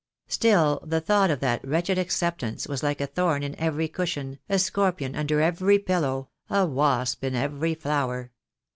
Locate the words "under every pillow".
5.15-6.29